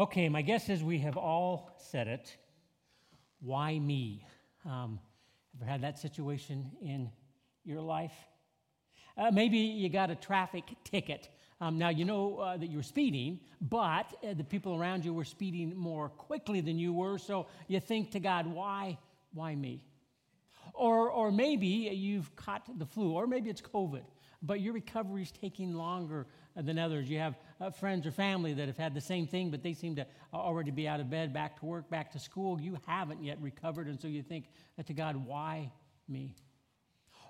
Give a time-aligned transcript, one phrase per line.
[0.00, 2.34] Okay, my guess is we have all said it.
[3.42, 4.24] Why me?
[4.64, 4.98] Um,
[5.54, 7.10] ever had that situation in
[7.66, 8.14] your life?
[9.18, 11.28] Uh, maybe you got a traffic ticket.
[11.60, 15.12] Um, now, you know uh, that you were speeding, but uh, the people around you
[15.12, 18.96] were speeding more quickly than you were, so you think to God, why,
[19.34, 19.82] why me?
[20.72, 24.04] Or, or maybe you've caught the flu, or maybe it's COVID,
[24.40, 26.26] but your recovery is taking longer
[26.56, 27.08] than others.
[27.08, 29.96] You have uh, friends or family that have had the same thing, but they seem
[29.96, 32.60] to already be out of bed, back to work, back to school.
[32.60, 34.46] You haven't yet recovered, and so you think
[34.86, 35.70] to God, why
[36.08, 36.34] me?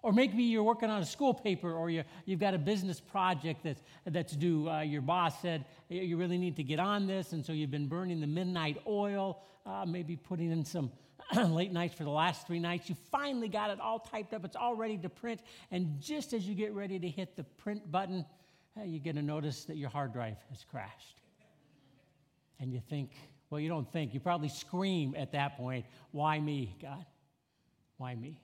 [0.02, 3.62] Or maybe you're working on a school paper or you, you've got a business project
[3.62, 4.68] that's, that's due.
[4.68, 7.86] Uh, your boss said you really need to get on this, and so you've been
[7.86, 10.90] burning the midnight oil, uh, maybe putting in some
[11.48, 12.88] late nights for the last three nights.
[12.88, 15.40] You finally got it all typed up, it's all ready to print,
[15.70, 18.49] and just as you get ready to hit the print button, uh,
[18.84, 21.20] you get a notice that your hard drive has crashed.
[22.58, 23.12] And you think,
[23.48, 27.04] well, you don't think, you probably scream at that point, why me, God?
[27.96, 28.40] Why me?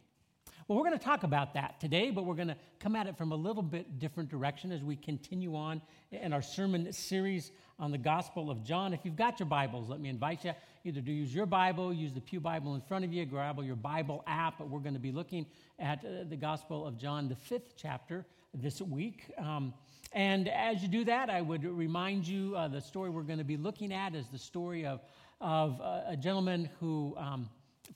[0.69, 3.17] Well, we're going to talk about that today, but we're going to come at it
[3.17, 7.93] from a little bit different direction as we continue on in our sermon series on
[7.93, 8.93] the Gospel of John.
[8.93, 12.13] If you've got your Bibles, let me invite you either to use your Bible, use
[12.13, 14.59] the Pew Bible in front of you, grab your Bible app.
[14.59, 15.47] But We're going to be looking
[15.79, 19.31] at uh, the Gospel of John, the fifth chapter, this week.
[19.39, 19.73] Um,
[20.13, 23.45] and as you do that, I would remind you uh, the story we're going to
[23.45, 25.01] be looking at is the story of,
[25.41, 27.49] of uh, a gentleman who um,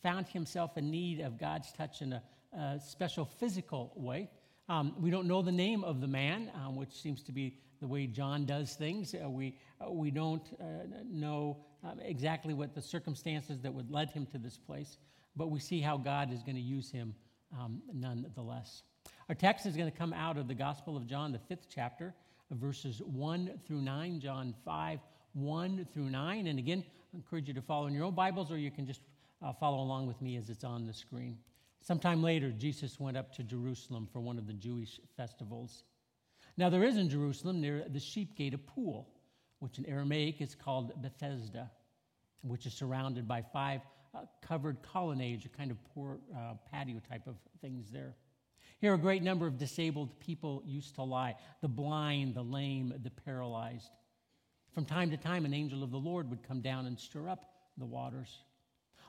[0.02, 4.28] found himself in need of God's touch in a a special physical way.
[4.68, 7.86] Um, we don't know the name of the man, um, which seems to be the
[7.86, 9.14] way John does things.
[9.14, 10.64] Uh, we, uh, we don't uh,
[11.08, 14.98] know um, exactly what the circumstances that would lead him to this place,
[15.34, 17.14] but we see how God is going to use him
[17.58, 18.82] um, nonetheless.
[19.30, 22.12] Our text is going to come out of the Gospel of John, the fifth chapter,
[22.50, 24.98] verses 1 through 9, John 5,
[25.34, 26.48] 1 through 9.
[26.48, 26.82] And again,
[27.14, 29.02] I encourage you to follow in your own Bibles, or you can just
[29.40, 31.38] uh, follow along with me as it's on the screen.
[31.80, 35.84] Sometime later, Jesus went up to Jerusalem for one of the Jewish festivals.
[36.56, 39.10] Now, there is in Jerusalem near the sheep gate a pool,
[39.60, 41.70] which in Aramaic is called Bethesda,
[42.42, 47.28] which is surrounded by five uh, covered colonnades, a kind of poor uh, patio type
[47.28, 48.16] of things there.
[48.80, 53.10] Here, a great number of disabled people used to lie the blind, the lame, the
[53.10, 53.90] paralyzed.
[54.72, 57.44] From time to time, an angel of the Lord would come down and stir up
[57.76, 58.38] the waters.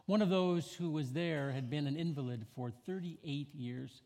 [0.08, 4.02] One of those who was there had been an invalid for 38 years.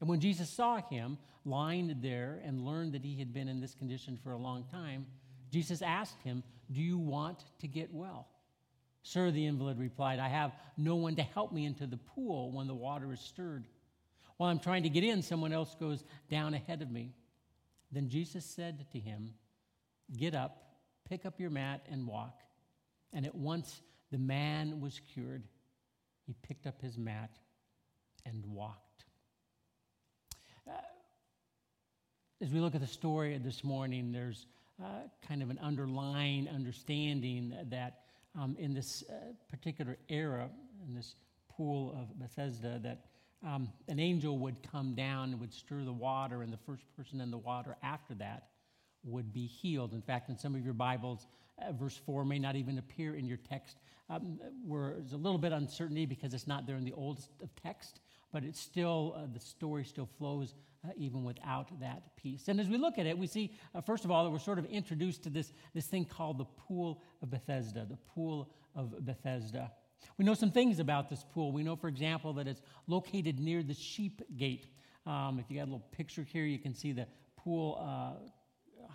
[0.00, 3.74] And when Jesus saw him lying there and learned that he had been in this
[3.74, 5.06] condition for a long time,
[5.52, 6.42] Jesus asked him,
[6.72, 8.26] Do you want to get well?
[9.02, 12.66] Sir, the invalid replied, I have no one to help me into the pool when
[12.66, 13.66] the water is stirred.
[14.36, 17.12] While I'm trying to get in, someone else goes down ahead of me.
[17.90, 19.34] Then Jesus said to him,
[20.16, 20.62] Get up,
[21.08, 22.38] pick up your mat, and walk.
[23.12, 23.80] And at once
[24.10, 25.42] the man was cured.
[26.26, 27.30] He picked up his mat
[28.24, 29.04] and walked.
[30.68, 30.72] Uh,
[32.40, 34.46] as we look at the story this morning, there's
[34.82, 34.86] uh,
[35.26, 38.00] kind of an underlying understanding that
[38.38, 40.50] um, in this uh, particular era,
[40.86, 41.14] in this
[41.48, 43.06] pool of Bethesda, that
[43.44, 47.20] um, an angel would come down and would stir the water, and the first person
[47.20, 48.48] in the water after that
[49.04, 49.92] would be healed.
[49.92, 51.26] In fact, in some of your Bibles,
[51.60, 53.78] uh, verse 4 may not even appear in your text.
[54.08, 57.30] Um, where there's a little bit of uncertainty because it's not there in the oldest
[57.42, 57.98] of text,
[58.32, 60.54] but it's still, uh, the story still flows
[60.86, 62.46] uh, even without that piece.
[62.46, 64.60] And as we look at it, we see, uh, first of all, that we're sort
[64.60, 69.72] of introduced to this, this thing called the Pool of Bethesda, the Pool of Bethesda.
[70.18, 71.52] We know some things about this pool.
[71.52, 74.66] We know, for example, that it's located near the sheep gate.
[75.06, 78.18] Um, if you got a little picture here, you can see the pool uh,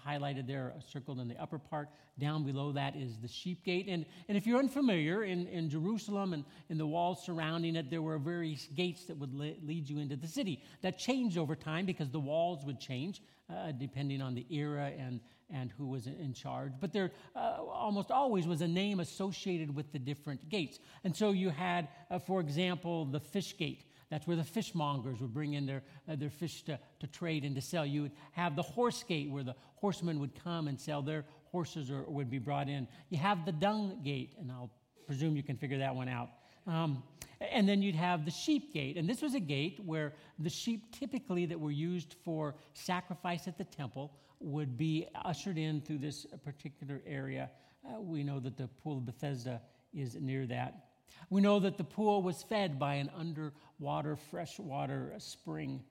[0.06, 1.90] highlighted there, circled in the upper part.
[2.20, 3.88] Down below that is the sheep gate.
[3.88, 8.02] And, and if you're unfamiliar, in, in Jerusalem and in the walls surrounding it, there
[8.02, 10.64] were various gates that would lead you into the city.
[10.82, 15.20] That changed over time because the walls would change uh, depending on the era and,
[15.54, 16.74] and who was in charge.
[16.80, 20.80] But there uh, almost always was a name associated with the different gates.
[21.04, 23.86] And so you had, uh, for example, the fish gate.
[24.10, 27.56] That's where the fishmongers would bring in their, uh, their fish to, to trade and
[27.56, 27.86] to sell.
[27.86, 31.90] You would have the horse gate where the horsemen would come and sell their horses
[31.90, 32.88] or, or would be brought in.
[33.10, 34.70] You have the dung gate, and I'll
[35.08, 36.30] presume you can figure that one out.
[36.68, 37.04] Um,
[37.40, 38.98] and then you'd have the sheep gate.
[38.98, 43.58] And this was a gate where the sheep typically that were used for sacrifice at
[43.58, 44.12] the temple
[44.42, 47.50] would be ushered in through this particular area.
[47.86, 49.62] Uh, we know that the pool of Bethesda
[49.94, 50.86] is near that.
[51.30, 55.84] We know that the pool was fed by an underwater freshwater spring.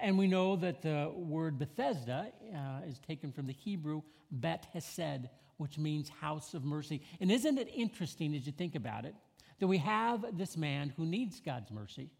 [0.00, 5.28] And we know that the word Bethesda uh, is taken from the Hebrew Bet Hesed,
[5.56, 7.02] which means house of mercy.
[7.20, 9.14] And isn't it interesting as you think about it
[9.58, 12.10] that we have this man who needs God's mercy?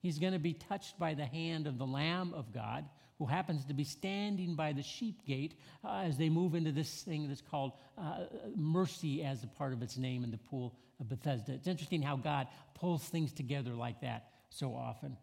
[0.00, 2.84] He's going to be touched by the hand of the Lamb of God,
[3.18, 7.02] who happens to be standing by the sheep gate uh, as they move into this
[7.02, 8.24] thing that's called uh,
[8.56, 11.52] mercy as a part of its name in the pool of Bethesda.
[11.52, 15.16] It's interesting how God pulls things together like that so often.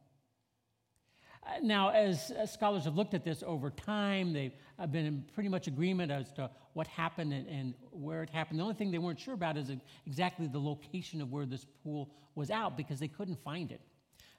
[1.45, 5.24] Uh, now, as, as, scholars have looked at this over time, they've uh, been in
[5.33, 8.59] pretty much agreement as to what happened and, and, where it happened.
[8.59, 9.71] The only thing they weren't sure about is
[10.07, 13.80] exactly the location of where this pool was out because they couldn't find it.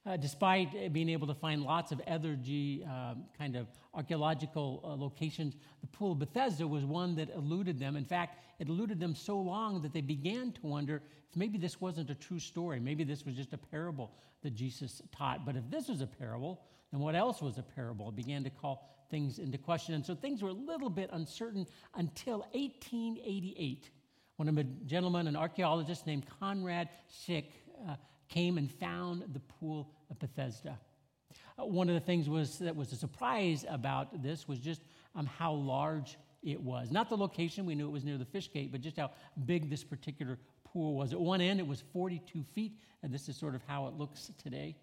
[0.06, 5.56] Uh, despite being able to find lots of other um, kind of archaeological uh, locations,
[5.80, 7.96] the Pool of Bethesda was one that eluded them.
[7.96, 11.80] In fact, it eluded them so long that they began to wonder if maybe this
[11.80, 12.78] wasn't a true story.
[12.78, 14.12] Maybe this was just a parable
[14.42, 15.44] that Jesus taught.
[15.44, 16.62] But if this was a parable,
[16.92, 18.08] then what else was a parable?
[18.10, 19.94] It began to call things into question.
[19.94, 21.66] And so things were a little bit uncertain
[21.96, 23.90] until 1888,
[24.36, 27.46] when a gentleman, an archaeologist named Conrad Schick,
[27.88, 27.96] uh,
[28.28, 30.78] came and found the pool of Bethesda.
[31.58, 34.82] Uh, one of the things was that was a surprise about this was just
[35.14, 36.90] um, how large it was.
[36.90, 39.10] Not the location, we knew it was near the fish gate, but just how
[39.44, 41.12] big this particular pool was.
[41.12, 44.30] At one end, it was 42 feet, and this is sort of how it looks
[44.42, 44.76] today.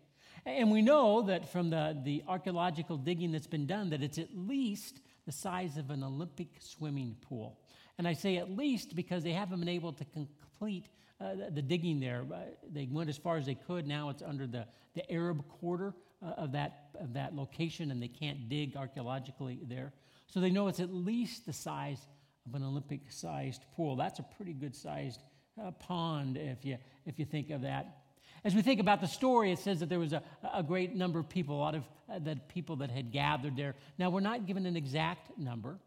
[0.45, 4.35] And we know that from the, the archaeological digging that's been done that it's at
[4.35, 7.59] least the size of an Olympic swimming pool.
[7.97, 10.89] And I say at least because they haven't been able to complete
[11.23, 12.25] uh, the, the, digging there.
[12.33, 12.39] Uh,
[12.71, 13.87] they went as far as they could.
[13.87, 18.07] Now it's under the, the Arab quarter uh, of, that, of that location, and they
[18.07, 19.93] can't dig archaeologically there.
[20.27, 21.99] So they know it's at least the size
[22.45, 23.95] of an Olympic sized pool.
[23.95, 25.21] That's a pretty good sized
[25.61, 27.99] uh, pond if you, if you think of that.
[28.43, 30.21] As we think about the story, it says that there was a,
[30.53, 33.75] a great number of people, a lot of uh, the people that had gathered there.
[33.97, 35.79] Now, we're not given an exact number,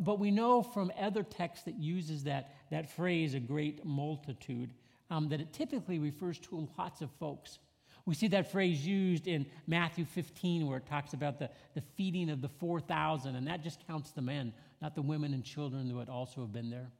[0.00, 4.70] but we know from other texts that uses that, that phrase, a great multitude,
[5.10, 7.58] um, that it typically refers to lots of folks.
[8.06, 12.30] We see that phrase used in Matthew 15, where it talks about the, the feeding
[12.30, 15.96] of the 4,000, and that just counts the men, not the women and children who
[15.96, 16.90] would also have been there.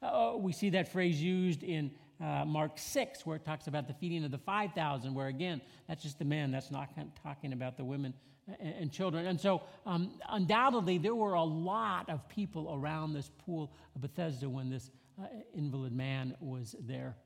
[0.00, 1.90] Uh, we see that phrase used in
[2.20, 6.02] uh, Mark 6, where it talks about the feeding of the 5,000, where again, that's
[6.02, 6.90] just the men, that's not
[7.22, 8.14] talking about the women
[8.60, 9.26] and children.
[9.26, 14.48] And so, um, undoubtedly, there were a lot of people around this pool of Bethesda
[14.48, 14.90] when this
[15.22, 17.16] uh, invalid man was there.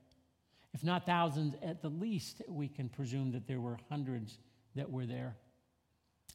[0.73, 4.37] If not thousands, at the least, we can presume that there were hundreds
[4.75, 5.35] that were there.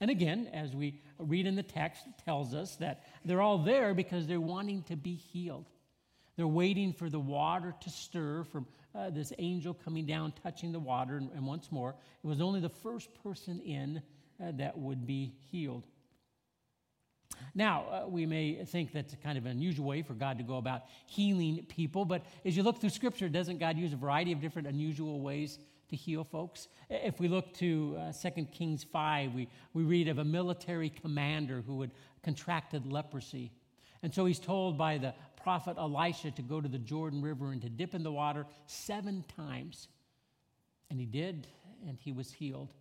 [0.01, 3.95] And again, as we read in the text, it tells us that they're all there
[3.95, 5.69] because they're wanting to be healed.
[6.37, 10.81] They're waiting for the water to stir from uh, this angel coming down, touching the
[10.81, 11.19] water.
[11.19, 11.95] And, and once more,
[12.25, 14.03] it was only the first person in
[14.43, 15.85] uh, that would be healed.
[17.55, 20.57] Now, uh, we may think that's kind of an unusual way for God to go
[20.57, 24.41] about healing people, but as you look through Scripture, doesn't God use a variety of
[24.41, 25.59] different unusual ways
[25.91, 26.69] to heal folks?
[26.89, 31.63] If we look to uh, 2 Kings 5, we, we read of a military commander
[31.67, 31.91] who had
[32.23, 33.53] contracted leprosy.
[34.03, 37.61] And so he's told by the prophet Elisha to go to the Jordan River and
[37.63, 39.89] to dip in the water seven times.
[40.91, 41.47] And he did,
[41.87, 42.73] and he was healed.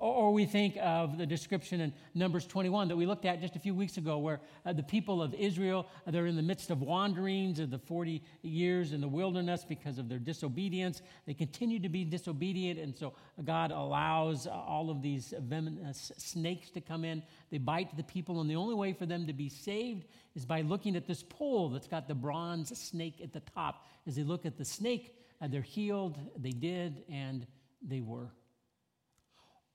[0.00, 3.58] Or we think of the description in Numbers 21 that we looked at just a
[3.58, 6.80] few weeks ago, where uh, the people of Israel, uh, they're in the midst of
[6.80, 11.02] wanderings of the 40 years in the wilderness because of their disobedience.
[11.26, 13.12] They continue to be disobedient, and so
[13.44, 17.22] God allows uh, all of these venomous snakes to come in.
[17.50, 20.62] They bite the people, and the only way for them to be saved is by
[20.62, 23.86] looking at this pole that's got the bronze snake at the top.
[24.06, 26.18] As they look at the snake, uh, they're healed.
[26.38, 27.46] They did, and
[27.82, 28.30] they were.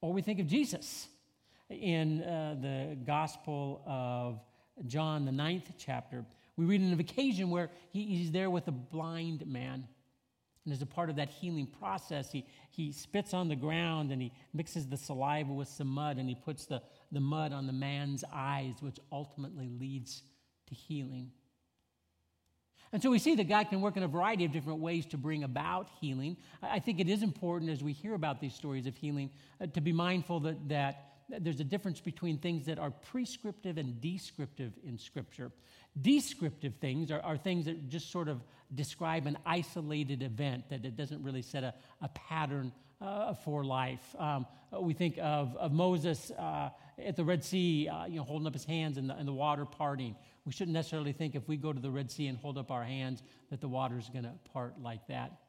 [0.01, 1.07] Or we think of Jesus
[1.69, 4.39] in uh, the Gospel of
[4.87, 6.25] John, the ninth chapter.
[6.57, 9.87] We read an occasion where he, he's there with a blind man.
[10.65, 14.21] And as a part of that healing process, he, he spits on the ground and
[14.21, 17.73] he mixes the saliva with some mud and he puts the, the mud on the
[17.73, 20.23] man's eyes, which ultimately leads
[20.67, 21.31] to healing.
[22.95, 25.17] And so we see that God can work in a variety of different ways to
[25.17, 26.37] bring about healing.
[26.61, 29.81] I think it is important as we hear about these stories of healing uh, to
[29.81, 34.97] be mindful that, that there's a difference between things that are prescriptive and descriptive in
[34.97, 35.51] Scripture.
[36.01, 38.41] Descriptive things are, are, things that just sort of
[38.73, 42.71] describe an isolated event, that it doesn't really set a, a pattern
[43.01, 44.15] uh, for life.
[44.17, 48.47] Um, we think of, of Moses uh, at the Red Sea, uh, you know, holding
[48.47, 51.57] up his hands and the, and the water parting we shouldn't necessarily think if we
[51.57, 54.33] go to the Red Sea and hold up our hands that the water's going to
[54.51, 55.39] part like that.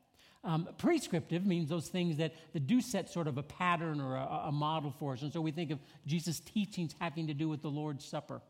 [0.42, 4.44] Um, prescriptive means those things that, that do set sort of a pattern or a,
[4.46, 5.22] a, model for us.
[5.22, 8.40] And so we think of Jesus' teachings having to do with the Lord's Supper.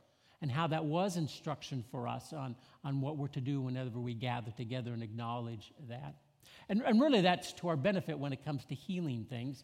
[0.42, 4.12] and how that was instruction for us on, on what we're to do whenever we
[4.12, 6.16] gather together and acknowledge that.
[6.68, 9.62] And, and really, that's to our benefit when it comes to healing things.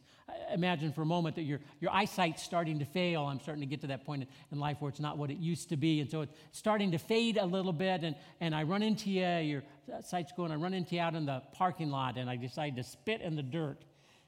[0.55, 3.25] Imagine for a moment that your, your eyesight's starting to fail.
[3.25, 5.69] I'm starting to get to that point in life where it's not what it used
[5.71, 6.01] to be.
[6.01, 8.05] And so it's starting to fade a little bit.
[8.05, 9.62] And, and I run into you, your
[10.05, 12.85] sight's going, I run into you out in the parking lot, and I decide to
[12.85, 13.85] spit in the dirt.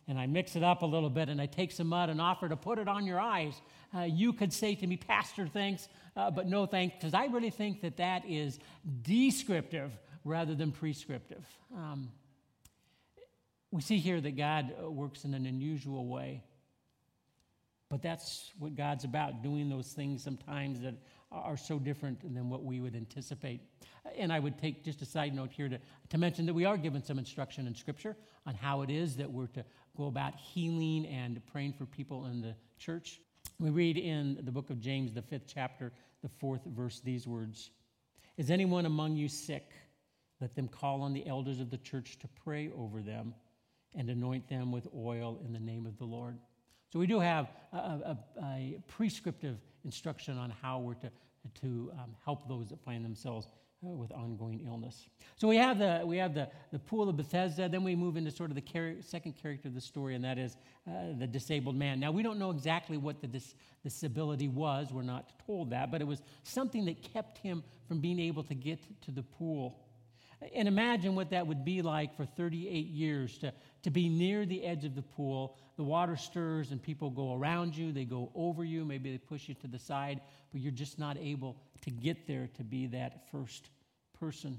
[0.07, 2.49] And I mix it up a little bit, and I take some mud and offer
[2.49, 3.55] to put it on your eyes.
[3.97, 7.49] Uh, you could say to me, Pastor, thanks, uh, but no thanks, because I really
[7.49, 8.59] think that that is
[9.01, 9.93] descriptive
[10.25, 11.47] rather than prescriptive.
[11.75, 12.11] Um,
[13.75, 16.45] we see here that God uh, works in an unusual way.
[17.91, 20.95] But that's what God's about, doing those things sometimes that
[21.33, 23.63] are so different than what we would anticipate.
[24.17, 26.77] And I would take just a side note here to, to mention that we are
[26.77, 28.17] given some instruction in Scripture
[28.47, 29.65] on how it is that we're to
[29.97, 33.21] go about healing and praying for people in the church.
[33.59, 35.91] We read in the book of James, the fifth chapter,
[36.23, 37.73] the fourth verse, these words
[38.37, 39.73] Is anyone among you sick?
[40.41, 43.35] Let them call on the elders of the church to pray over them
[43.95, 46.39] and anoint them with oil in the name of the Lord.
[46.93, 51.11] So we do have a, a, a prescriptive instruction on how we're to,
[51.63, 53.49] to um, help those that find themselves
[53.85, 55.09] uh, with ongoing illness.
[55.37, 57.69] So we have the we have the, the pool of Bethesda.
[57.69, 60.39] Then we move into sort of the char- second character of the story, and that
[60.39, 60.57] is
[60.89, 62.01] uh, the disabled man.
[62.01, 64.93] Now we don't know exactly what the dis- disability was.
[64.93, 68.55] We're not told that, but it was something that kept him from being able to
[68.55, 69.81] get to the pool.
[70.55, 74.65] And imagine what that would be like for 38 years to, to be near the
[74.65, 75.57] edge of the pool.
[75.77, 79.49] The water stirs and people go around you, they go over you, maybe they push
[79.49, 80.21] you to the side,
[80.53, 83.71] but you're just not able to get there to be that first
[84.19, 84.59] person.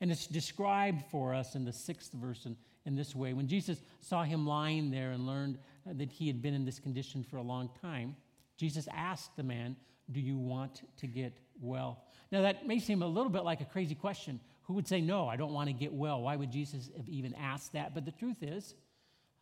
[0.00, 3.32] And it's described for us in the sixth verse in, in this way.
[3.32, 7.24] When Jesus saw him lying there and learned that he had been in this condition
[7.24, 8.16] for a long time,
[8.56, 9.76] Jesus asked the man,
[10.10, 12.04] Do you want to get well?
[12.30, 14.40] Now, that may seem a little bit like a crazy question.
[14.66, 16.22] Who would say, No, I don't want to get well?
[16.22, 17.94] Why would Jesus have even asked that?
[17.94, 18.74] But the truth is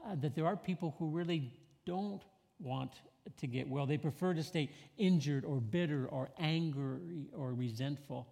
[0.05, 1.53] uh, that there are people who really
[1.87, 2.23] don't
[2.61, 2.93] want
[3.39, 3.87] to get well.
[3.87, 8.29] They prefer to stay injured or bitter or angry or resentful.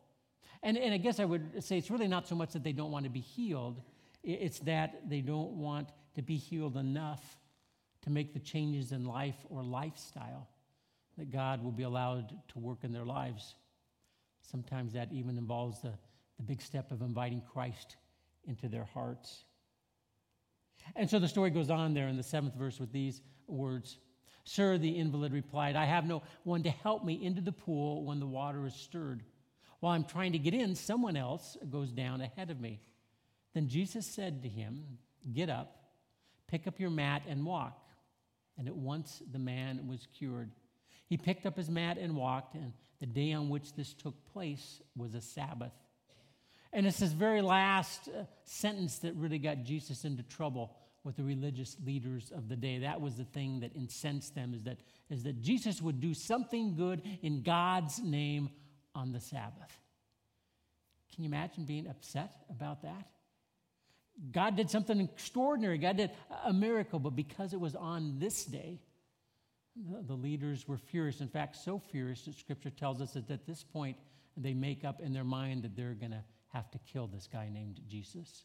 [0.62, 2.90] And, and I guess I would say it's really not so much that they don't
[2.90, 3.80] want to be healed,
[4.22, 7.38] it's that they don't want to be healed enough
[8.02, 10.48] to make the changes in life or lifestyle
[11.18, 13.54] that God will be allowed to work in their lives.
[14.42, 15.92] Sometimes that even involves the
[16.42, 17.96] the big step of inviting Christ
[18.46, 19.44] into their hearts.
[20.96, 23.98] And so the story goes on there in the seventh verse with these words
[24.44, 28.18] Sir, the invalid replied, I have no one to help me into the pool when
[28.18, 29.22] the water is stirred.
[29.78, 32.80] While I'm trying to get in, someone else goes down ahead of me.
[33.54, 34.98] Then Jesus said to him,
[35.32, 35.76] Get up,
[36.48, 37.88] pick up your mat, and walk.
[38.58, 40.50] And at once the man was cured.
[41.06, 44.80] He picked up his mat and walked, and the day on which this took place
[44.96, 45.72] was a Sabbath.
[46.72, 50.74] And it's this very last uh, sentence that really got Jesus into trouble
[51.04, 52.78] with the religious leaders of the day.
[52.78, 54.78] That was the thing that incensed them is that,
[55.10, 58.50] is that Jesus would do something good in God's name
[58.94, 59.80] on the Sabbath.
[61.14, 63.08] Can you imagine being upset about that?
[64.30, 65.78] God did something extraordinary.
[65.78, 66.10] God did
[66.44, 68.80] a miracle, but because it was on this day,
[69.74, 71.20] the, the leaders were furious.
[71.20, 73.96] In fact, so furious that Scripture tells us that at this point,
[74.36, 76.22] they make up in their mind that they're going to
[76.52, 78.44] have to kill this guy named Jesus.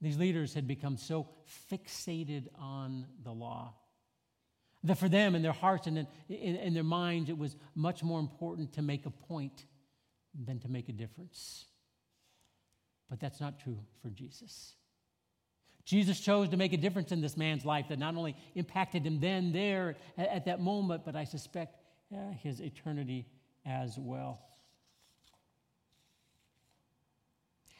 [0.00, 1.28] These leaders had become so
[1.70, 3.74] fixated on the law
[4.84, 8.02] that for them, in their hearts and in, in, in, their minds, it was much
[8.02, 9.64] more important to make a point
[10.34, 11.64] than to make a difference.
[13.08, 14.74] But that's not true for Jesus.
[15.86, 19.20] Jesus chose to make a difference in this man's life that not only impacted him
[19.20, 21.78] then, there, at, at that moment, but I suspect
[22.14, 23.26] uh, his eternity
[23.64, 24.40] as well.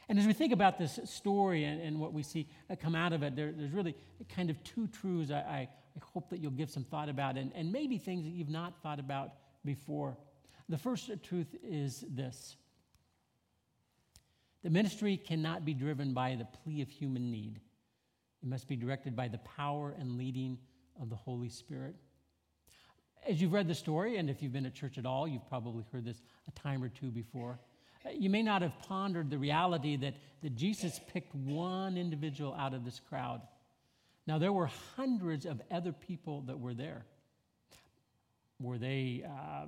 [0.08, 2.48] And as we think about this story and, and what we see
[2.80, 3.94] come out of it, there, there's really
[4.28, 7.52] kind of two truths I, I, I, hope that you'll give some thought about, and,
[7.54, 9.30] and maybe things that you've not thought about
[9.64, 10.16] before.
[10.68, 12.56] The first truth is this
[14.62, 17.60] the ministry cannot be driven by the plea of human need,
[18.42, 20.58] it must be directed by the power and leading
[21.00, 21.94] of the Holy Spirit.
[23.26, 25.84] As you've read the story, and if you've been at church at all, you've probably
[25.90, 27.58] heard this a time or two before
[28.12, 32.84] you may not have pondered the reality that, that Jesus picked one individual out of
[32.84, 33.40] this crowd.
[34.26, 37.04] Now, there were hundreds of other people that were there.
[38.60, 39.66] Were they uh,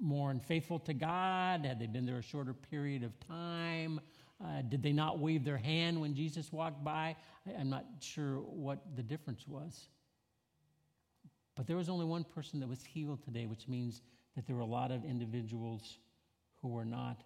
[0.00, 1.64] more unfaithful to God?
[1.66, 4.00] Had they been there a shorter period of time?
[4.42, 7.16] Uh, did they not wave their hand when Jesus walked by?
[7.46, 9.88] I, I'm not sure what the difference was.
[11.56, 14.02] But there was only one person that was healed today, which means
[14.34, 15.98] that there were a lot of individuals
[16.60, 17.22] who were not.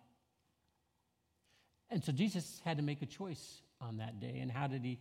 [1.90, 4.38] And so Jesus had to make a choice on that day.
[4.40, 5.00] And how did he,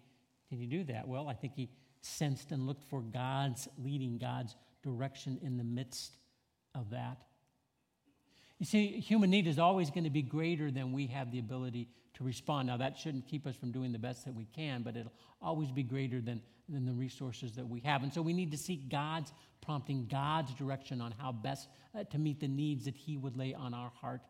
[0.49, 1.07] did he do that?
[1.07, 1.69] Well, I think he
[2.01, 6.15] sensed and looked for God's leading, God's direction in the midst
[6.73, 7.17] of that.
[8.59, 11.89] You see, human need is always going to be greater than we have the ability
[12.15, 12.67] to respond.
[12.67, 15.71] Now, that shouldn't keep us from doing the best that we can, but it'll always
[15.71, 18.01] be greater than, than the resources that we have.
[18.01, 22.17] And so we need to seek God's prompting, God's direction on how best uh, to
[22.17, 24.21] meet the needs that He would lay on our heart.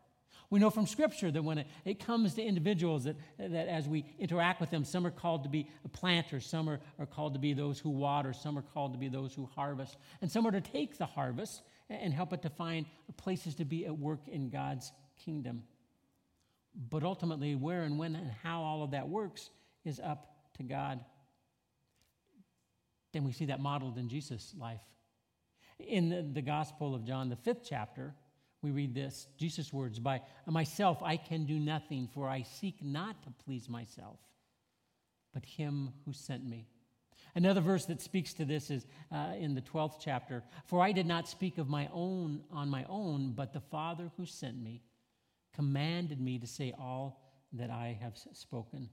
[0.50, 4.06] We know from Scripture that when it, it, comes to individuals, that, that as we
[4.18, 7.52] interact with them, some are called to be planters, some are, are called to be
[7.52, 10.62] those who water, some are called to be those who harvest, and some are to
[10.62, 12.86] take the harvest and help it to find
[13.18, 14.90] places to be at work in God's
[15.22, 15.64] kingdom.
[16.74, 19.50] But ultimately, where and when and how all of that works
[19.84, 21.00] is up to God.
[23.12, 24.80] Then we see that modeled in Jesus' life.
[25.78, 28.14] In the, the Gospel of John, the fifth chapter,
[28.62, 33.22] we read this Jesus' words By myself I can do nothing, for I seek not
[33.22, 34.18] to please myself,
[35.32, 36.66] but him who sent me.
[37.34, 41.06] Another verse that speaks to this is uh, in the 12th chapter For I did
[41.06, 44.82] not speak of my own on my own, but the Father who sent me
[45.54, 47.22] commanded me to say all
[47.52, 48.88] that I have spoken.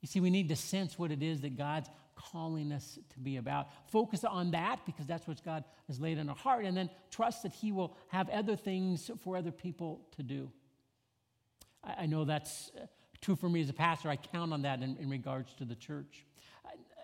[0.00, 3.36] You see, we need to sense what it is that God's calling us to be
[3.36, 3.68] about.
[3.90, 7.42] Focus on that because that's what God has laid in our heart, and then trust
[7.42, 10.50] that He will have other things for other people to do.
[11.82, 12.86] I, know that's uh,
[13.20, 14.10] true for me as a pastor.
[14.10, 16.26] I count on that in, in regards to the church.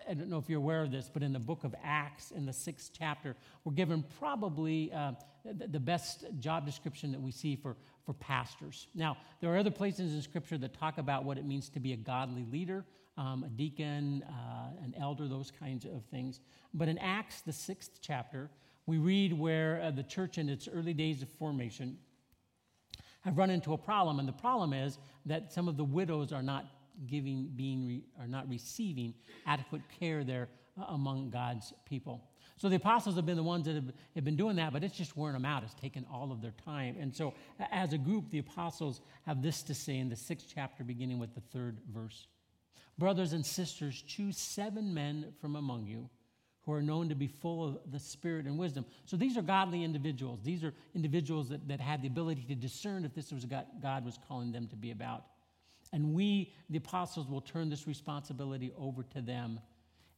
[0.09, 2.45] I don't know if you're aware of this, but in the book of Acts, in
[2.45, 3.35] the sixth chapter,
[3.65, 5.11] we're given probably uh,
[5.43, 8.87] the, best job description that we see for, for pastors.
[8.95, 11.93] Now, there are other places in Scripture that talk about what it means to be
[11.93, 12.85] a godly leader,
[13.17, 16.39] um, a deacon, uh, an elder, those kinds of things.
[16.73, 18.49] But in Acts, the sixth chapter,
[18.85, 21.97] we read where uh, the church in its early days of formation
[23.21, 26.43] have run into a problem, and the problem is that some of the widows are
[26.43, 26.65] not
[27.05, 29.13] giving, being, re, are not receiving
[29.45, 32.23] adequate care there uh, among God's people.
[32.57, 34.97] So the apostles have been the ones that have, have been doing that, but it's
[34.97, 35.63] just wearing them out.
[35.63, 36.95] It's taken all of their time.
[36.99, 37.35] And so,
[37.71, 41.35] as a group, the apostles have this to say in the sixth chapter, beginning with
[41.35, 42.27] the third verse
[42.97, 46.09] Brothers and sisters, choose seven men from among you
[46.61, 48.85] who are known to be full of the Spirit and wisdom.
[49.05, 50.39] So these are godly individuals.
[50.43, 54.03] These are individuals that, that had the ability to discern if this was God, God
[54.03, 55.25] was calling them to be about.
[55.93, 59.59] And we, the apostles, will turn this responsibility over to them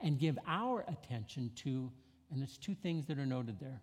[0.01, 1.91] and give our attention to,
[2.31, 3.81] and there's two things that are noted there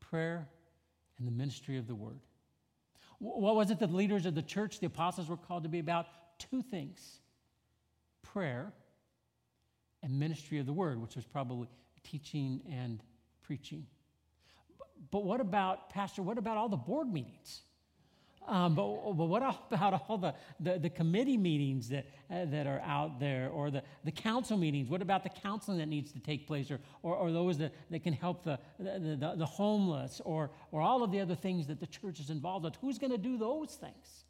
[0.00, 0.48] prayer
[1.18, 2.18] and the ministry of the word.
[3.18, 6.06] What was it that leaders of the church, the apostles, were called to be about?
[6.38, 7.20] Two things
[8.22, 8.72] prayer
[10.02, 11.68] and ministry of the word, which was probably
[12.02, 13.02] teaching and
[13.42, 13.86] preaching.
[15.10, 17.62] But what about, Pastor, what about all the board meetings?
[18.46, 22.80] Um, but, but what about all the, the, the committee meetings that, uh, that are
[22.80, 24.88] out there or the, the council meetings?
[24.88, 28.02] What about the counseling that needs to take place or, or, or those that, that
[28.02, 31.80] can help the, the, the, the homeless or, or all of the other things that
[31.80, 32.76] the church is involved with?
[32.80, 34.24] Who's going to do those things?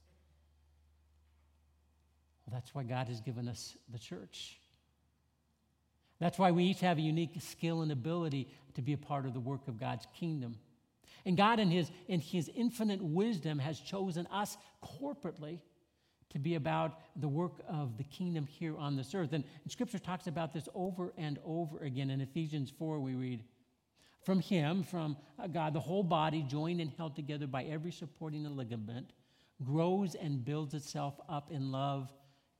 [2.47, 4.59] Well, that's why God has given us the church.
[6.19, 9.33] That's why we each have a unique skill and ability to be a part of
[9.33, 10.57] the work of God's kingdom.
[11.25, 15.61] And God, in his, in his infinite wisdom, has chosen us corporately
[16.31, 19.33] to be about the work of the kingdom here on this earth.
[19.33, 22.11] And, and Scripture talks about this over and over again.
[22.11, 23.43] In Ephesians 4, we read,
[24.25, 28.45] From Him, from uh, God, the whole body, joined and held together by every supporting
[28.57, 29.13] ligament,
[29.63, 32.13] grows and builds itself up in love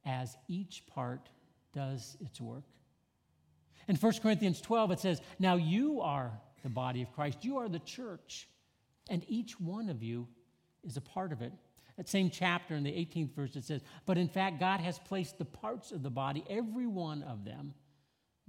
[0.05, 1.29] as each part
[1.73, 2.65] does its work.
[3.89, 7.45] In 1 Corinthians 12, it says, Now you are the body of Christ.
[7.45, 8.49] You are the church,
[9.09, 10.27] and each one of you
[10.85, 11.53] is a part of it.
[11.97, 15.39] That same chapter in the 18th verse, it says, But in fact, God has placed
[15.39, 17.75] the parts of the body, every one of them,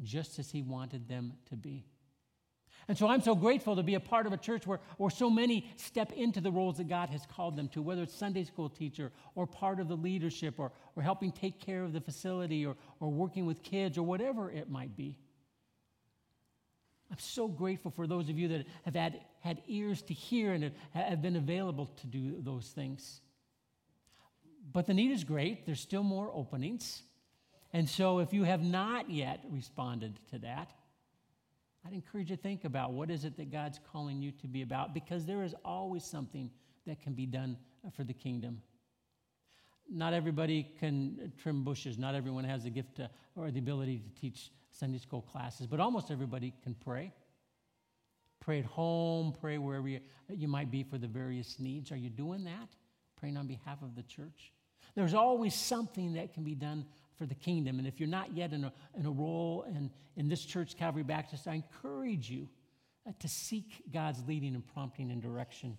[0.02, 1.86] just as He wanted them to be.
[2.88, 5.30] And so I'm so grateful to be a part of a church where, where so
[5.30, 8.69] many step into the roles that God has called them to, whether it's Sunday school
[8.69, 12.76] teacher or part of the leadership or, or helping take care of the facility or,
[13.00, 15.15] or working with kids or whatever it might be.
[17.12, 20.71] I'm so grateful for those of you that have had, had ears to hear and
[20.93, 23.19] have been available to do those things.
[24.71, 25.65] But the need is great.
[25.65, 27.02] There's still more openings.
[27.74, 30.71] And so if you have not yet responded to that,
[31.86, 34.62] I'd encourage you to think about what is it that God's calling you to be
[34.62, 36.50] about because there is always something
[36.86, 37.58] that can be done
[37.93, 38.62] for the kingdom.
[39.94, 41.98] Not everybody can trim bushes.
[41.98, 45.80] Not everyone has the gift to, or the ability to teach Sunday school classes, but
[45.80, 47.12] almost everybody can pray.
[48.40, 50.00] Pray at home, pray wherever you,
[50.30, 51.92] you might be for the various needs.
[51.92, 52.70] Are you doing that?
[53.20, 54.54] Praying on behalf of the church?
[54.96, 56.86] There's always something that can be done
[57.18, 57.78] for the kingdom.
[57.78, 61.04] And if you're not yet in a, in a role in, in this church, Calvary
[61.04, 62.48] Baptist, I encourage you
[63.08, 65.78] uh, to seek God's leading and prompting and direction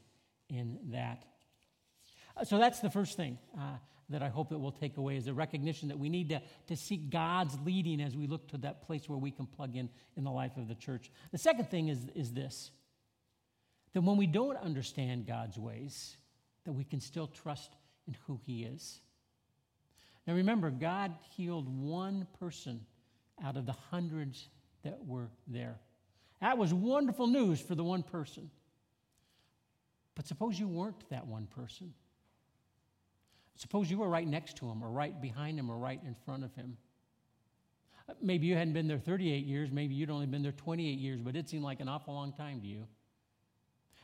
[0.48, 1.24] in that.
[2.36, 3.76] Uh, so that's the first thing uh,
[4.12, 6.76] that I hope that we'll take away is a recognition that we need to, to
[6.76, 10.24] seek God's leading as we look to that place where we can plug in in
[10.24, 11.10] the life of the church.
[11.32, 12.70] The second thing is, is this
[13.92, 16.16] that when we don't understand God's ways,
[16.64, 17.70] that we can still trust
[18.06, 19.00] in who He is.
[20.26, 22.86] Now remember, God healed one person
[23.44, 24.48] out of the hundreds
[24.82, 25.78] that were there.
[26.40, 28.50] That was wonderful news for the one person.
[30.14, 31.94] But suppose you weren't that one person.
[33.56, 36.44] Suppose you were right next to him, or right behind him, or right in front
[36.44, 36.76] of him.
[38.20, 41.36] Maybe you hadn't been there 38 years, maybe you'd only been there 28 years, but
[41.36, 42.86] it seemed like an awful long time to you.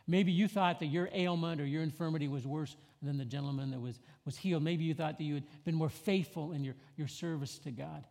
[0.07, 3.81] Maybe you thought that your ailment or your infirmity was worse than the gentleman that
[3.81, 4.63] was, was healed.
[4.63, 8.07] Maybe you thought that you had been more faithful in your, your service to God.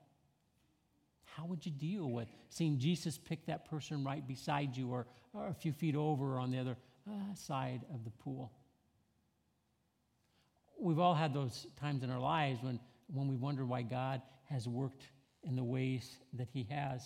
[1.23, 5.47] How would you deal with seeing Jesus pick that person right beside you or, or
[5.47, 6.78] a few feet over on the other
[7.10, 8.52] uh, side of the pool?
[10.80, 12.80] We've all had those times in our lives when,
[13.13, 15.04] when we wonder why God has worked
[15.44, 17.04] in the ways that He has.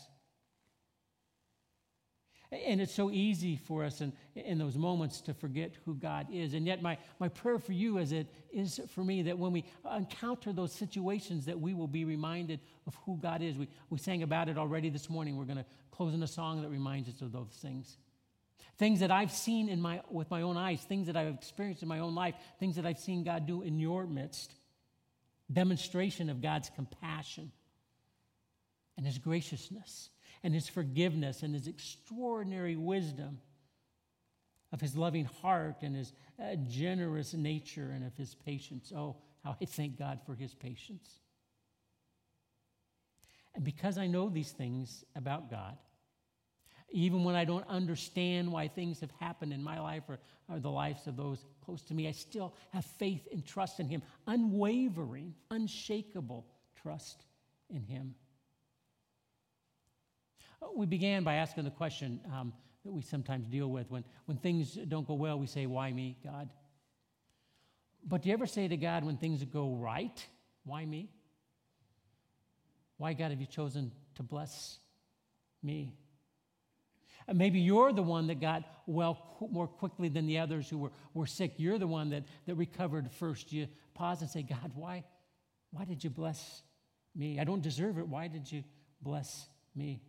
[2.52, 6.54] And it's so easy for us in, in those moments to forget who God is.
[6.54, 9.64] And yet, my, my prayer for you as it is for me that when we
[9.96, 13.58] encounter those situations, that we will be reminded of who God is.
[13.58, 15.38] We, we sang about it already this morning.
[15.38, 17.98] We're going to close in a song that reminds us of those things
[18.78, 21.90] things that I've seen in my, with my own eyes, things that I've experienced in
[21.90, 24.54] my own life, things that I've seen God do in your midst.
[25.52, 27.52] Demonstration of God's compassion
[28.98, 30.10] and His graciousness
[30.44, 33.40] and His forgiveness and His extraordinary wisdom
[34.72, 38.94] of His loving heart and His uh, generous nature and of His patience.
[38.96, 41.20] Oh, how I thank God for His patience.
[43.54, 45.78] And because I know these things about God,
[46.92, 50.70] even when I don't understand why things have happened in my life or, or the
[50.70, 55.34] lives of those close to me, I still have faith and trust in Him, unwavering,
[55.50, 56.46] unshakable
[56.82, 57.26] trust
[57.70, 58.16] in Him.
[60.76, 64.74] We began by asking the question um, that we sometimes deal with when, when things
[64.74, 66.50] don't go well, we say, Why me, God?
[68.06, 70.26] But do you ever say to God when things go right,
[70.66, 71.10] Why me?
[72.98, 74.78] Why, God, have you chosen to bless
[75.64, 75.96] me?
[77.34, 81.26] Maybe you're the one that got well more quickly than the others who were, were
[81.26, 81.54] sick.
[81.58, 83.52] You're the one that, that recovered first.
[83.52, 85.04] You pause and say, God, why,
[85.72, 86.64] why did you bless
[87.16, 87.40] me?
[87.40, 88.08] I don't deserve it.
[88.08, 88.64] Why did you
[89.02, 90.02] bless me?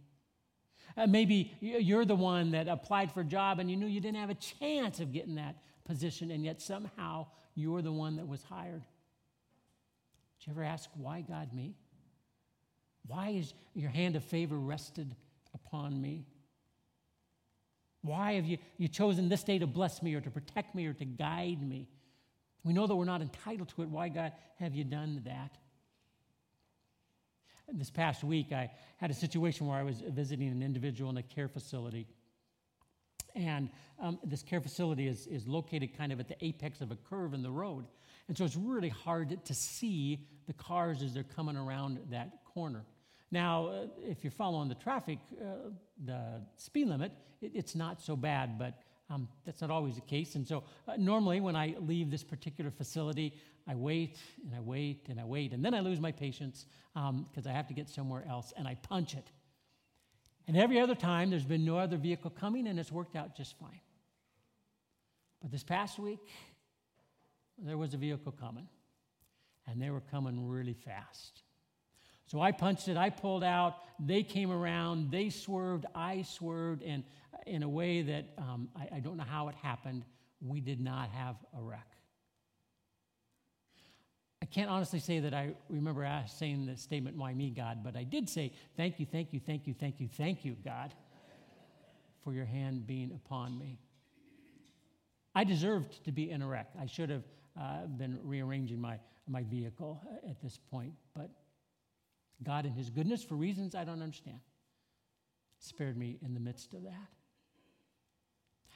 [0.97, 4.19] Uh, maybe you're the one that applied for a job and you knew you didn't
[4.19, 8.43] have a chance of getting that position, and yet somehow you're the one that was
[8.43, 8.83] hired.
[10.39, 11.75] Did you ever ask, why God me?
[13.07, 15.15] Why is your hand of favor rested
[15.55, 16.27] upon me?
[18.03, 20.93] Why have you, you chosen this day to bless me or to protect me or
[20.93, 21.89] to guide me?
[22.65, 23.89] We know that we're not entitled to it.
[23.89, 25.57] Why, God, have you done that?
[27.73, 31.23] This past week, I had a situation where I was visiting an individual in a
[31.23, 32.07] care facility.
[33.35, 36.97] And um, this care facility is, is located kind of at the apex of a
[36.97, 37.87] curve in the road.
[38.29, 42.85] And so it's really hard to see the cars as they're coming around that corner.
[43.33, 45.71] Now, uh, if you're following the traffic, uh,
[46.05, 50.35] the speed limit, it, it's not so bad, but um, that's not always the case.
[50.35, 53.35] And so, uh, normally, when I leave this particular facility,
[53.67, 57.47] I wait and I wait and I wait, and then I lose my patience because
[57.47, 59.31] um, I have to get somewhere else, and I punch it.
[60.47, 63.59] And every other time, there's been no other vehicle coming, and it's worked out just
[63.59, 63.81] fine.
[65.41, 66.21] But this past week,
[67.57, 68.69] there was a vehicle coming,
[69.67, 71.42] and they were coming really fast.
[72.27, 77.05] So I punched it, I pulled out, they came around, they swerved, I swerved, and
[77.47, 80.05] in a way that um, I, I don't know how it happened,
[80.41, 81.87] we did not have a wreck.
[84.41, 87.85] I can't honestly say that I remember saying the statement, Why me, God?
[87.85, 90.93] But I did say, Thank you, thank you, thank you, thank you, thank you, God,
[92.25, 93.79] for your hand being upon me.
[95.35, 96.69] I deserved to be in a wreck.
[96.79, 97.23] I should have
[97.59, 101.31] uh, been rearranging my, my vehicle at this point, but
[102.45, 104.41] God, in His goodness, for reasons I don't understand,
[105.59, 107.09] spared me in the midst of that.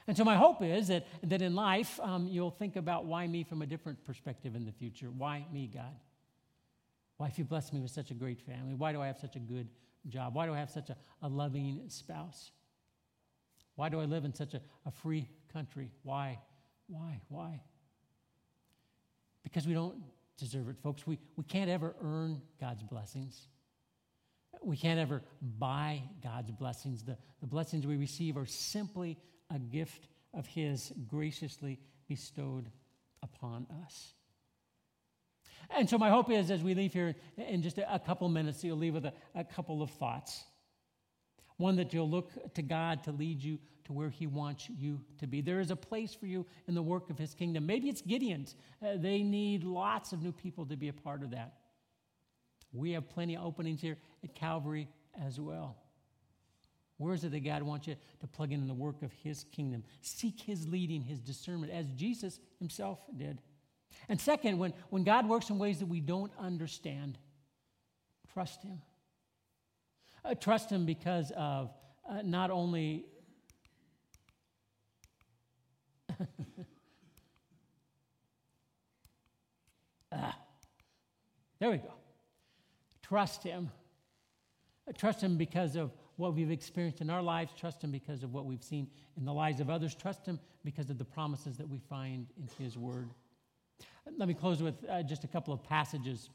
[0.07, 3.43] And so, my hope is that, that in life, um, you'll think about why me
[3.43, 5.07] from a different perspective in the future.
[5.07, 5.95] Why me, God?
[7.17, 9.35] Why, if you bless me with such a great family, why do I have such
[9.35, 9.67] a good
[10.07, 10.35] job?
[10.35, 12.51] Why do I have such a, a loving spouse?
[13.75, 15.91] Why do I live in such a, a free country?
[16.03, 16.39] Why?
[16.87, 17.19] Why?
[17.27, 17.61] Why?
[19.43, 19.97] Because we don't
[20.37, 21.05] deserve it, folks.
[21.05, 23.47] We, we can't ever earn God's blessings.
[24.63, 27.03] We can't ever buy God's blessings.
[27.03, 29.17] The, the blessings we receive are simply
[29.53, 32.69] a gift of His graciously bestowed
[33.23, 34.13] upon us.
[35.69, 38.77] And so, my hope is as we leave here in just a, couple minutes, you'll
[38.77, 40.43] leave with a, a couple of thoughts.
[41.57, 45.27] One, that you'll look to God to lead you to where He wants you to
[45.27, 45.41] be.
[45.41, 47.65] There is a place for you in the work of His kingdom.
[47.65, 48.55] Maybe it's Gideon's.
[48.81, 51.53] Uh, they need lots of new people to be a part of that.
[52.73, 54.87] We have plenty of openings here at Calvary
[55.25, 55.77] as well.
[56.97, 59.83] Where is it that God wants you to plug in the work of His kingdom?
[60.01, 63.39] Seek His leading, His discernment, as Jesus Himself did.
[64.09, 67.17] And second, when, when God works in ways that we don't understand,
[68.33, 68.81] trust Him.
[70.25, 71.71] Uh, trust Him because of
[72.09, 73.05] uh, not only
[80.11, 80.37] ah,
[81.59, 81.93] there we go.
[83.07, 83.71] Trust Him.
[84.97, 87.51] Trust Him because of what we've experienced in our lives.
[87.57, 89.95] Trust Him because of what we've seen in the lives of others.
[89.95, 93.09] Trust Him because of the promises that we find in His Word.
[94.17, 96.29] Let me close with uh, just a couple of passages.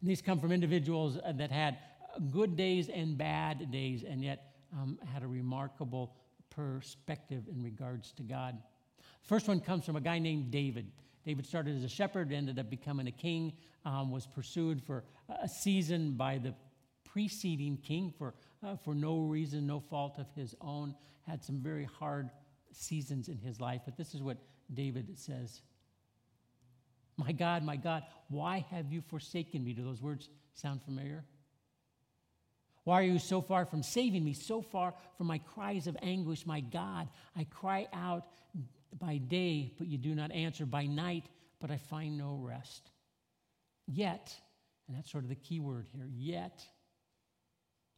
[0.00, 1.78] And these come from individuals uh, that had
[2.30, 6.14] good days and bad days, and yet um, had a remarkable
[6.50, 8.58] perspective in regards to God.
[9.22, 10.90] First one comes from a guy named David.
[11.24, 13.52] David started as a shepherd, ended up becoming a king,
[13.84, 15.04] um, was pursued for
[15.42, 16.54] a season by the
[17.04, 20.94] preceding king for, uh, for no reason, no fault of his own,
[21.26, 22.30] had some very hard
[22.72, 23.82] seasons in his life.
[23.84, 24.38] But this is what
[24.72, 25.62] David says
[27.16, 29.72] My God, my God, why have you forsaken me?
[29.74, 31.24] Do those words sound familiar?
[32.84, 36.46] Why are you so far from saving me, so far from my cries of anguish?
[36.46, 38.26] My God, I cry out
[38.98, 41.26] by day, but you do not answer, by night,
[41.60, 42.90] but I find no rest.
[43.86, 44.34] Yet,
[44.88, 46.64] and that's sort of the key word here, yet,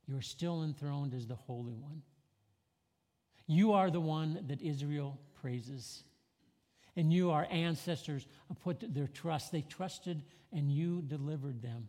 [0.07, 2.02] you are still enthroned as the Holy One.
[3.46, 6.05] You are the one that Israel praises.
[6.96, 8.26] And you, our ancestors,
[8.62, 9.52] put their trust.
[9.52, 11.88] They trusted and you delivered them.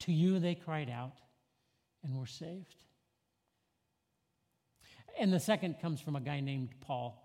[0.00, 1.18] To you they cried out
[2.02, 2.76] and were saved.
[5.18, 7.23] And the second comes from a guy named Paul.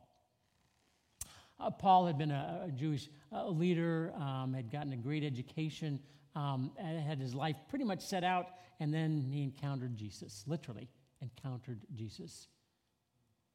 [1.59, 5.99] Uh, Paul had been a, a Jewish uh, leader, um, had gotten a great education,
[6.35, 8.47] um, had his life pretty much set out,
[8.79, 10.87] and then he encountered Jesus, literally
[11.21, 12.47] encountered Jesus,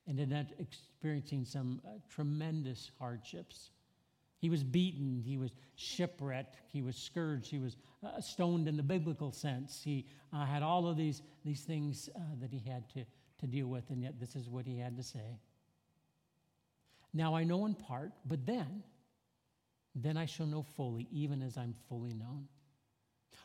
[0.06, 3.70] and ended up experiencing some uh, tremendous hardships.
[4.38, 8.82] He was beaten, he was shipwrecked, he was scourged, he was uh, stoned in the
[8.82, 9.80] biblical sense.
[9.82, 13.06] He uh, had all of these, these things uh, that he had to,
[13.38, 15.38] to deal with, and yet this is what he had to say.
[17.14, 18.82] Now I know in part, but then,
[19.94, 22.48] then I shall know fully, even as I'm fully known.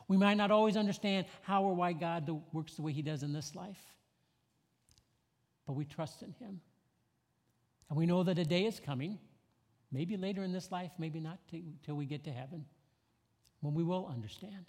[0.08, 3.32] We might not always understand how or why God works the way He does in
[3.32, 3.80] this life,
[5.66, 6.60] but we trust in Him.
[7.88, 9.20] And we know that a day is coming,
[9.92, 11.38] maybe later in this life, maybe not
[11.84, 12.64] till we get to heaven,
[13.60, 14.64] when we will understand.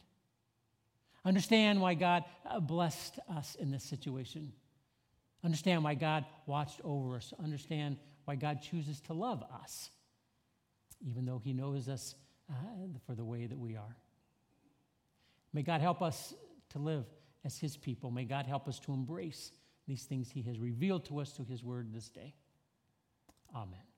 [1.25, 4.51] Understand why God uh, blessed us in this situation.
[5.43, 7.33] Understand why God watched over us.
[7.41, 9.89] Understand why God chooses to love us,
[11.01, 12.15] even though He knows us
[12.49, 12.53] uh,
[13.05, 13.97] for the way that we are.
[15.53, 16.33] May God help us
[16.69, 17.05] to live
[17.43, 18.11] as His people.
[18.11, 19.51] May God help us to embrace
[19.87, 22.33] these things He has revealed to us through His word this day.
[23.55, 23.90] Amen.